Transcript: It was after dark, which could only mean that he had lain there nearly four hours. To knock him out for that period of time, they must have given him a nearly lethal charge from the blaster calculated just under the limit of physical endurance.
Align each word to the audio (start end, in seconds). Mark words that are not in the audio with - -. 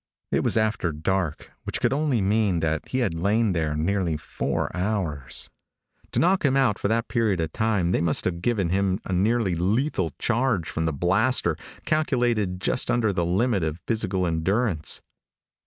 It 0.31 0.43
was 0.43 0.57
after 0.57 0.91
dark, 0.91 1.51
which 1.63 1.79
could 1.79 1.93
only 1.93 2.21
mean 2.21 2.59
that 2.61 2.87
he 2.87 2.97
had 3.05 3.13
lain 3.13 3.51
there 3.51 3.75
nearly 3.75 4.17
four 4.17 4.75
hours. 4.75 5.47
To 6.13 6.19
knock 6.19 6.43
him 6.43 6.57
out 6.57 6.79
for 6.79 6.87
that 6.87 7.07
period 7.07 7.39
of 7.39 7.53
time, 7.53 7.91
they 7.91 8.01
must 8.01 8.25
have 8.25 8.41
given 8.41 8.69
him 8.69 8.99
a 9.05 9.13
nearly 9.13 9.53
lethal 9.53 10.09
charge 10.17 10.67
from 10.67 10.85
the 10.85 10.91
blaster 10.91 11.55
calculated 11.85 12.59
just 12.59 12.89
under 12.89 13.13
the 13.13 13.23
limit 13.27 13.63
of 13.63 13.79
physical 13.85 14.25
endurance. 14.25 15.03